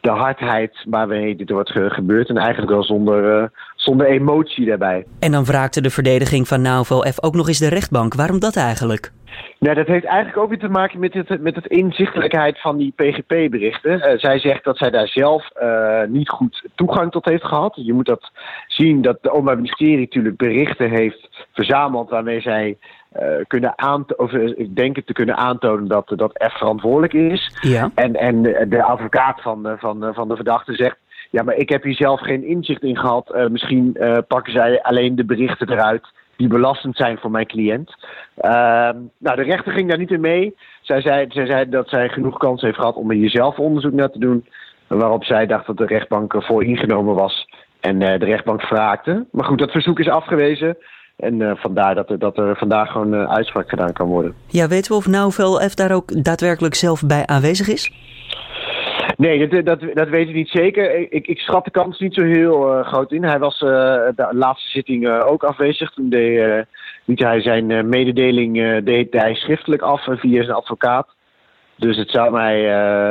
de 0.00 0.10
hardheid 0.10 0.84
waarmee 0.88 1.36
dit 1.36 1.50
wordt 1.50 1.70
gebeurd. 1.70 2.28
En 2.28 2.36
eigenlijk 2.36 2.70
wel 2.70 2.84
zonder, 2.84 3.40
uh, 3.40 3.46
zonder 3.76 4.06
emotie 4.06 4.66
daarbij. 4.66 5.06
En 5.18 5.32
dan 5.32 5.44
wraakte 5.44 5.80
de 5.80 5.90
verdediging 5.90 6.48
van 6.48 6.62
Nauvo 6.62 7.00
F 7.00 7.22
ook 7.22 7.34
nog 7.34 7.48
eens 7.48 7.58
de 7.58 7.68
rechtbank. 7.68 8.14
Waarom 8.14 8.38
dat 8.38 8.56
eigenlijk? 8.56 9.12
Nou, 9.58 9.76
dat 9.76 9.86
heeft 9.86 10.04
eigenlijk 10.04 10.36
ook 10.36 10.48
weer 10.48 10.58
te 10.58 10.68
maken 10.68 11.00
met 11.00 11.14
het, 11.14 11.40
met 11.40 11.54
het 11.54 11.66
inzichtelijkheid 11.66 12.60
van 12.60 12.76
die 12.76 12.92
PGP-berichten. 12.96 13.98
Uh, 13.98 14.18
zij 14.18 14.38
zegt 14.38 14.64
dat 14.64 14.76
zij 14.76 14.90
daar 14.90 15.08
zelf 15.08 15.50
uh, 15.62 16.02
niet 16.08 16.28
goed 16.28 16.64
toegang 16.74 17.10
tot 17.10 17.24
heeft 17.24 17.44
gehad. 17.44 17.72
Je 17.76 17.92
moet 17.92 18.06
dat 18.06 18.30
zien 18.66 19.02
dat 19.02 19.18
de 19.20 19.30
Openbaar 19.30 19.56
Ministerie 19.56 19.98
natuurlijk 19.98 20.36
berichten 20.36 20.90
heeft 20.90 21.46
verzameld 21.52 22.10
waarmee 22.10 22.40
zij 22.40 22.78
uh, 23.20 23.28
kunnen 23.46 23.78
aantonen, 23.78 24.58
ik 24.58 24.76
denk 24.76 24.96
het 24.96 25.06
te 25.06 25.12
kunnen 25.12 25.36
aantonen 25.36 25.88
dat, 25.88 26.12
dat 26.16 26.44
F 26.52 26.58
verantwoordelijk 26.58 27.12
is. 27.12 27.58
Ja. 27.60 27.90
En, 27.94 28.14
en 28.14 28.42
de 28.68 28.82
advocaat 28.82 29.40
van, 29.42 29.76
van, 29.78 30.14
van 30.14 30.28
de 30.28 30.34
verdachte 30.34 30.74
zegt. 30.74 30.96
Ja, 31.30 31.42
maar 31.42 31.56
ik 31.56 31.68
heb 31.68 31.82
hier 31.82 31.94
zelf 31.94 32.20
geen 32.20 32.44
inzicht 32.44 32.82
in 32.82 32.98
gehad. 32.98 33.48
Misschien 33.50 33.96
pakken 34.28 34.52
zij 34.52 34.82
alleen 34.82 35.16
de 35.16 35.24
berichten 35.24 35.70
eruit 35.70 36.06
die 36.36 36.48
belastend 36.48 36.96
zijn 36.96 37.18
voor 37.18 37.30
mijn 37.30 37.46
cliënt. 37.46 37.94
Uh, 38.38 38.50
nou, 39.18 39.36
de 39.36 39.42
rechter 39.42 39.72
ging 39.72 39.88
daar 39.88 39.98
niet 39.98 40.10
in 40.10 40.20
mee. 40.20 40.56
Zij 40.82 41.00
zei, 41.00 41.26
zij 41.28 41.46
zei 41.46 41.68
dat 41.68 41.88
zij 41.88 42.08
genoeg 42.08 42.38
kans 42.38 42.62
heeft 42.62 42.76
gehad 42.76 42.96
om 42.96 43.10
er 43.10 43.16
hier 43.16 43.30
zelf 43.30 43.58
onderzoek 43.58 43.92
naar 43.92 44.10
te 44.10 44.18
doen. 44.18 44.46
Waarop 44.86 45.24
zij 45.24 45.46
dacht 45.46 45.66
dat 45.66 45.76
de 45.76 45.86
rechtbank 45.86 46.34
voor 46.38 46.64
ingenomen 46.64 47.14
was 47.14 47.48
en 47.80 48.00
uh, 48.00 48.18
de 48.18 48.24
rechtbank 48.24 48.62
vraagde. 48.62 49.26
Maar 49.30 49.44
goed, 49.44 49.58
dat 49.58 49.70
verzoek 49.70 49.98
is 49.98 50.08
afgewezen. 50.08 50.76
En 51.16 51.40
uh, 51.40 51.52
vandaar 51.54 51.94
dat 51.94 52.10
er, 52.10 52.18
dat 52.18 52.38
er 52.38 52.56
vandaag 52.56 52.90
gewoon 52.90 53.14
uh, 53.14 53.30
uitspraak 53.30 53.68
gedaan 53.68 53.92
kan 53.92 54.08
worden. 54.08 54.34
Ja, 54.46 54.68
weten 54.68 54.90
we 54.90 54.96
of 54.96 55.06
Nauvel 55.06 55.60
F 55.60 55.74
daar 55.74 55.92
ook 55.92 56.24
daadwerkelijk 56.24 56.74
zelf 56.74 57.02
bij 57.06 57.26
aanwezig 57.26 57.68
is? 57.68 57.92
Nee, 59.16 59.48
dat, 59.48 59.64
dat, 59.64 59.94
dat 59.94 60.08
weet 60.08 60.28
ik 60.28 60.34
niet 60.34 60.48
zeker. 60.48 61.12
Ik, 61.12 61.26
ik 61.26 61.38
schat 61.38 61.64
de 61.64 61.70
kans 61.70 61.98
niet 61.98 62.14
zo 62.14 62.22
heel 62.22 62.78
uh, 62.78 62.86
groot 62.86 63.12
in. 63.12 63.24
Hij 63.24 63.38
was 63.38 63.60
uh, 63.60 63.70
de 64.16 64.28
laatste 64.30 64.70
zitting 64.70 65.06
uh, 65.06 65.26
ook 65.26 65.44
afwezig. 65.44 65.90
Toen 65.90 66.08
deed, 66.08 66.66
hij 67.04 67.40
zijn 67.40 67.88
mededeling 67.88 68.82
deed 68.84 69.12
hij 69.12 69.34
schriftelijk 69.34 69.82
af 69.82 70.04
via 70.04 70.42
zijn 70.42 70.56
advocaat. 70.56 71.13
Dus 71.76 71.96
het 71.96 72.10
zou 72.10 72.32
mij. 72.32 72.60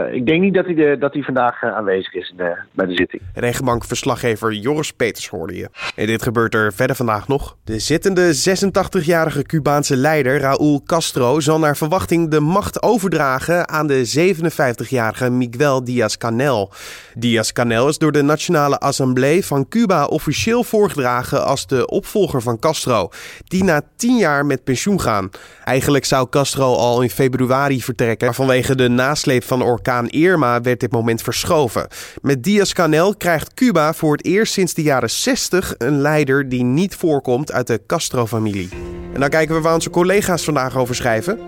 Uh, 0.07 0.13
ik 0.13 0.25
denk 0.25 0.41
niet 0.41 0.53
dat 0.53 0.65
hij, 0.65 0.97
dat 0.97 1.13
hij 1.13 1.21
vandaag 1.21 1.61
uh, 1.63 1.75
aanwezig 1.75 2.13
is 2.13 2.33
de, 2.37 2.57
bij 2.71 2.85
de 2.85 2.95
zitting. 2.95 3.21
Regenbankverslaggever 3.33 4.53
Joris 4.53 4.91
Peters 4.91 5.27
hoorde 5.27 5.55
je. 5.55 5.69
En 5.95 6.05
dit 6.05 6.23
gebeurt 6.23 6.53
er 6.53 6.73
verder 6.73 6.95
vandaag 6.95 7.27
nog. 7.27 7.57
De 7.63 7.79
zittende 7.79 8.33
86-jarige 8.33 9.43
Cubaanse 9.43 9.95
leider 9.95 10.39
Raúl 10.39 10.83
Castro 10.83 11.39
zal 11.39 11.59
naar 11.59 11.77
verwachting 11.77 12.29
de 12.29 12.39
macht 12.39 12.83
overdragen 12.83 13.69
aan 13.69 13.87
de 13.87 14.31
57-jarige 14.33 15.29
Miguel 15.29 15.83
Díaz-Canel. 15.83 16.71
Díaz-Canel 17.13 17.87
is 17.87 17.97
door 17.97 18.11
de 18.11 18.21
Nationale 18.21 18.79
Assemblée 18.79 19.45
van 19.45 19.67
Cuba 19.67 20.05
officieel 20.05 20.63
voorgedragen 20.63 21.45
als 21.45 21.67
de 21.67 21.87
opvolger 21.87 22.41
van 22.41 22.59
Castro, 22.59 23.09
die 23.43 23.63
na 23.63 23.81
10 23.95 24.17
jaar 24.17 24.45
met 24.45 24.63
pensioen 24.63 25.01
gaan. 25.01 25.29
Eigenlijk 25.63 26.05
zou 26.05 26.29
Castro 26.29 26.75
al 26.75 27.01
in 27.01 27.09
februari 27.09 27.81
vertrekken, 27.81 28.33
de 28.61 28.89
nasleep 28.89 29.43
van 29.43 29.61
orkaan 29.61 30.09
Irma 30.09 30.61
werd 30.61 30.79
dit 30.79 30.91
moment 30.91 31.21
verschoven. 31.21 31.87
Met 32.21 32.43
Diaz-Canel 32.43 33.15
krijgt 33.15 33.53
Cuba 33.53 33.93
voor 33.93 34.11
het 34.11 34.25
eerst 34.25 34.53
sinds 34.53 34.73
de 34.73 34.81
jaren 34.81 35.09
60 35.09 35.73
een 35.77 36.01
leider 36.01 36.49
die 36.49 36.63
niet 36.63 36.95
voorkomt 36.95 37.51
uit 37.51 37.67
de 37.67 37.81
Castro-familie. 37.87 38.69
En 39.13 39.19
dan 39.19 39.29
kijken 39.29 39.55
we 39.55 39.61
waar 39.61 39.73
onze 39.73 39.89
collega's 39.89 40.43
vandaag 40.43 40.77
over 40.77 40.95
schrijven. 40.95 41.39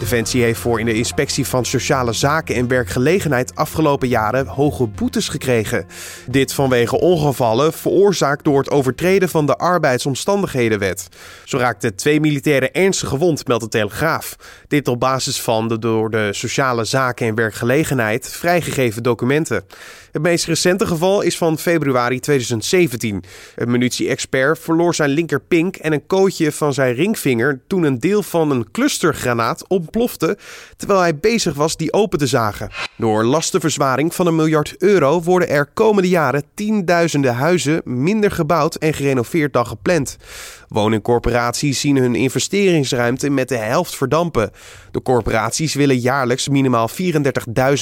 Defensie 0.00 0.42
heeft 0.42 0.60
voor 0.60 0.80
in 0.80 0.86
de 0.86 0.94
inspectie 0.94 1.46
van 1.46 1.64
sociale 1.64 2.12
zaken 2.12 2.54
en 2.54 2.68
werkgelegenheid 2.68 3.54
afgelopen 3.54 4.08
jaren 4.08 4.46
hoge 4.46 4.86
boetes 4.86 5.28
gekregen. 5.28 5.86
Dit 6.26 6.52
vanwege 6.52 7.00
ongevallen 7.00 7.72
veroorzaakt 7.72 8.44
door 8.44 8.58
het 8.58 8.70
overtreden 8.70 9.28
van 9.28 9.46
de 9.46 9.56
arbeidsomstandighedenwet. 9.56 11.08
Zo 11.44 11.58
raakten 11.58 11.96
twee 11.96 12.20
militairen 12.20 12.72
ernstig 12.72 13.08
gewond, 13.08 13.46
meldt 13.46 13.62
de 13.62 13.68
Telegraaf. 13.68 14.36
Dit 14.68 14.88
op 14.88 15.00
basis 15.00 15.40
van 15.40 15.68
de 15.68 15.78
door 15.78 16.10
de 16.10 16.28
sociale 16.32 16.84
zaken 16.84 17.26
en 17.26 17.34
werkgelegenheid 17.34 18.28
vrijgegeven 18.28 19.02
documenten. 19.02 19.64
Het 20.12 20.22
meest 20.22 20.46
recente 20.46 20.86
geval 20.86 21.20
is 21.20 21.36
van 21.36 21.58
februari 21.58 22.20
2017. 22.20 23.24
Een 23.56 23.70
munitie-expert 23.70 24.58
verloor 24.58 24.94
zijn 24.94 25.10
linkerpink 25.10 25.76
en 25.76 25.92
een 25.92 26.06
kootje 26.06 26.52
van 26.52 26.74
zijn 26.74 26.94
ringvinger 26.94 27.60
toen 27.66 27.82
een 27.82 27.98
deel 27.98 28.22
van 28.22 28.50
een 28.50 28.70
clustergranaat 28.70 29.64
ontplofte 29.90 30.38
terwijl 30.76 31.00
hij 31.00 31.16
bezig 31.16 31.54
was 31.54 31.76
die 31.76 31.92
open 31.92 32.18
te 32.18 32.26
zagen. 32.26 32.70
Door 32.96 33.24
lastenverzwaring 33.24 34.14
van 34.14 34.26
een 34.26 34.36
miljard 34.36 34.74
euro 34.78 35.22
worden 35.22 35.48
er 35.48 35.66
komende 35.74 36.08
jaren 36.08 36.44
tienduizenden 36.54 37.34
huizen 37.34 37.80
minder 37.84 38.30
gebouwd 38.30 38.74
en 38.74 38.94
gerenoveerd 38.94 39.52
dan 39.52 39.66
gepland. 39.66 40.16
Woningcorporaties 40.68 41.80
zien 41.80 41.96
hun 41.96 42.14
investeringsruimte 42.14 43.30
met 43.30 43.48
de 43.48 43.56
helft 43.56 43.96
verdampen. 43.96 44.50
De 44.90 45.02
corporaties 45.02 45.74
willen 45.74 45.98
jaarlijks 45.98 46.48
minimaal 46.48 46.88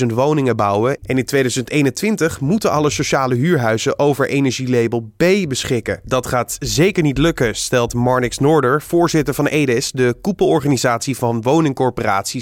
34.000 0.00 0.07
woningen 0.07 0.57
bouwen 0.57 0.99
en 1.03 1.19
in 1.19 1.25
2021 1.25 2.41
moeten 2.41 2.71
alle 2.71 2.91
sociale 2.91 3.35
huurhuizen 3.35 3.99
over 3.99 4.29
energielabel 4.29 5.12
B 5.17 5.25
beschikken. 5.49 6.00
Dat 6.05 6.27
gaat 6.27 6.57
zeker 6.59 7.03
niet 7.03 7.19
lukken, 7.19 7.55
stelt 7.55 7.95
Marnix 7.95 8.38
Noorder, 8.38 8.83
voorzitter 8.83 9.35
van 9.35 9.47
EDES, 9.47 9.93
de 9.93 10.15
koepelorganisatie 10.21 11.17
van 11.17 11.43
woningcorporaties 11.43 11.97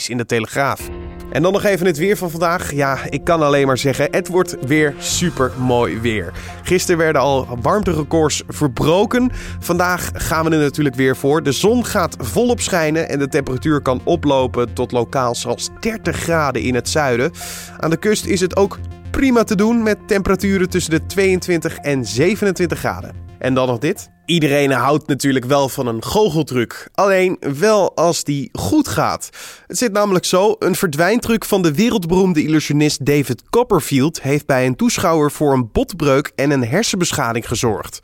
in 0.09 0.17
de 0.17 0.27
Telegraaf. 0.27 0.89
En 1.31 1.43
dan 1.43 1.53
nog 1.53 1.65
even 1.65 1.87
het 1.87 1.97
weer 1.97 2.17
van 2.17 2.31
vandaag. 2.31 2.73
Ja, 2.73 2.99
ik 3.11 3.25
kan 3.25 3.43
alleen 3.43 3.67
maar 3.67 3.79
zeggen, 3.79 4.09
het 4.11 4.29
wordt 4.29 4.57
weer 4.67 4.95
super 4.99 5.53
mooi 5.59 6.01
weer. 6.01 6.33
Gisteren 6.63 6.99
werden 6.99 7.23
al 7.23 7.59
warmterecords 7.61 8.43
verbroken. 8.49 9.31
Vandaag 9.61 10.11
gaan 10.15 10.45
we 10.45 10.51
er 10.51 10.59
natuurlijk 10.59 10.95
weer 10.95 11.17
voor. 11.17 11.43
De 11.43 11.53
zon 11.53 11.85
gaat 11.85 12.17
volop 12.19 12.61
schijnen 12.61 13.09
en 13.09 13.19
de 13.19 13.29
temperatuur 13.29 13.81
kan 13.81 14.01
oplopen 14.05 14.73
tot 14.73 14.93
lokaal 14.93 15.35
zelfs 15.35 15.69
30 15.81 16.17
graden 16.17 16.63
in 16.63 16.75
het 16.75 16.89
zuiden. 16.89 17.33
Aan 17.79 17.91
de 17.91 17.97
kust 17.97 18.27
is 18.27 18.41
het 18.41 18.57
ook 18.57 18.79
prima 19.11 19.45
te 19.45 19.57
doen 19.57 19.83
met 19.83 19.99
temperaturen 20.07 20.69
tussen 20.69 20.91
de 20.91 21.07
22 21.07 21.77
en 21.77 22.05
27 22.05 22.79
graden. 22.79 23.15
En 23.39 23.55
dan 23.55 23.67
nog 23.67 23.79
dit. 23.79 24.15
Iedereen 24.27 24.71
houdt 24.71 25.07
natuurlijk 25.07 25.45
wel 25.45 25.69
van 25.69 25.87
een 25.87 26.05
goocheltruc. 26.05 26.89
Alleen 26.95 27.37
wel 27.59 27.97
als 27.97 28.25
die 28.25 28.49
goed 28.53 28.89
gaat. 28.89 29.31
Het 29.67 29.79
zit 29.79 29.93
namelijk 29.93 30.25
zo: 30.25 30.57
een 30.59 30.75
verdwijntruc 30.75 31.45
van 31.45 31.63
de 31.63 31.75
wereldberoemde 31.75 32.43
illusionist 32.43 33.07
David 33.07 33.43
Copperfield 33.51 34.23
heeft 34.23 34.47
bij 34.47 34.67
een 34.67 34.77
toeschouwer 34.77 35.33
voor 35.33 35.53
een 35.53 35.71
botbreuk 35.73 36.33
en 36.35 36.51
een 36.51 36.65
hersenbeschadiging 36.65 37.49
gezorgd. 37.49 38.01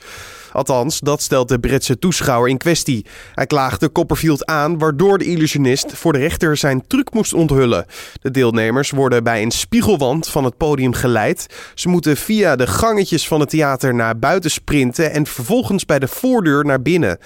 Althans, 0.53 1.01
dat 1.01 1.23
stelt 1.23 1.49
de 1.49 1.59
Britse 1.59 1.99
toeschouwer 1.99 2.51
in 2.51 2.59
kwestie. 2.59 3.07
Hij 3.35 3.47
klaagde 3.47 3.93
Copperfield 3.93 4.47
aan, 4.47 4.79
waardoor 4.79 5.19
de 5.19 5.25
illusionist 5.25 5.93
voor 5.93 6.13
de 6.13 6.19
rechter 6.19 6.57
zijn 6.57 6.87
truc 6.87 7.13
moest 7.13 7.35
onthullen. 7.35 7.87
De 8.21 8.31
deelnemers 8.31 8.91
worden 8.91 9.25
bij 9.25 9.43
een 9.43 9.51
spiegelwand 9.51 10.29
van 10.29 10.45
het 10.45 10.57
podium 10.57 10.93
geleid. 10.93 11.47
Ze 11.75 11.89
moeten 11.89 12.17
via 12.17 12.57
de 12.57 12.67
gangetjes 12.67 13.29
van 13.29 13.41
het 13.41 13.51
theater 13.51 13.95
naar 13.95 14.19
buiten 14.19 14.51
sprinten 14.51 15.13
en 15.13 15.27
vervolgens 15.27 15.85
bij 15.85 15.99
de 15.99 16.09
voordeur 16.09 16.65
naar 16.65 16.83
binnen. 16.83 17.19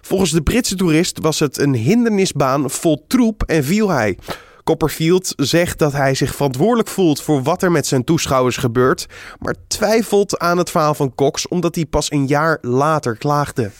Volgens 0.00 0.30
de 0.30 0.42
Britse 0.42 0.76
toerist 0.76 1.18
was 1.20 1.38
het 1.38 1.58
een 1.58 1.74
hindernisbaan 1.74 2.70
vol 2.70 3.04
troep 3.08 3.42
en 3.42 3.64
viel 3.64 3.88
hij. 3.88 4.18
Copperfield 4.64 5.32
zegt 5.36 5.78
dat 5.78 5.92
hij 5.92 6.14
zich 6.14 6.34
verantwoordelijk 6.34 6.88
voelt 6.88 7.22
voor 7.22 7.42
wat 7.42 7.62
er 7.62 7.72
met 7.72 7.86
zijn 7.86 8.04
toeschouwers 8.04 8.56
gebeurt, 8.56 9.06
maar 9.38 9.54
twijfelt 9.66 10.38
aan 10.38 10.58
het 10.58 10.70
verhaal 10.70 10.94
van 10.94 11.14
Cox 11.14 11.48
omdat 11.48 11.74
hij 11.74 11.86
pas 11.86 12.10
een 12.10 12.26
jaar 12.26 12.58
later 12.60 13.16
klaagde. 13.16 13.70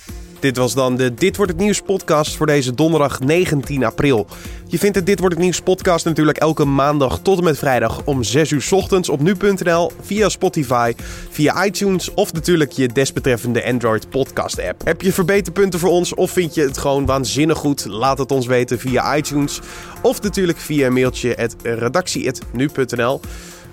Dit 0.44 0.56
was 0.56 0.74
dan 0.74 0.96
de 0.96 1.14
Dit 1.14 1.36
wordt 1.36 1.52
het 1.52 1.60
nieuws 1.60 1.80
podcast 1.80 2.36
voor 2.36 2.46
deze 2.46 2.74
donderdag 2.74 3.20
19 3.20 3.84
april. 3.84 4.26
Je 4.66 4.78
vindt 4.78 4.94
de 4.94 5.02
Dit 5.02 5.18
wordt 5.18 5.34
het 5.34 5.44
nieuws 5.44 5.60
podcast 5.60 6.04
natuurlijk 6.04 6.38
elke 6.38 6.64
maandag 6.64 7.18
tot 7.18 7.38
en 7.38 7.44
met 7.44 7.58
vrijdag 7.58 8.02
om 8.04 8.22
6 8.22 8.50
uur 8.50 8.68
ochtends 8.70 9.08
op 9.08 9.20
nu.nl, 9.20 9.92
via 10.00 10.28
Spotify, 10.28 10.92
via 11.30 11.64
iTunes 11.64 12.14
of 12.14 12.32
natuurlijk 12.32 12.72
je 12.72 12.88
desbetreffende 12.88 13.64
Android 13.64 14.10
podcast 14.10 14.62
app. 14.62 14.84
Heb 14.84 15.02
je 15.02 15.12
verbeterpunten 15.12 15.80
voor 15.80 15.90
ons 15.90 16.14
of 16.14 16.30
vind 16.30 16.54
je 16.54 16.62
het 16.62 16.78
gewoon 16.78 17.06
waanzinnig 17.06 17.58
goed? 17.58 17.86
Laat 17.86 18.18
het 18.18 18.32
ons 18.32 18.46
weten 18.46 18.78
via 18.78 19.16
iTunes 19.16 19.60
of 20.02 20.22
natuurlijk 20.22 20.58
via 20.58 20.86
een 20.86 20.92
mailtje 20.92 21.50
redactie.nu.nl. 21.62 23.20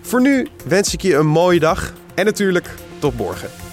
Voor 0.01 0.21
nu 0.21 0.47
wens 0.67 0.93
ik 0.93 1.01
je 1.01 1.15
een 1.15 1.27
mooie 1.27 1.59
dag 1.59 1.93
en 2.15 2.25
natuurlijk 2.25 2.69
tot 2.99 3.17
morgen. 3.17 3.70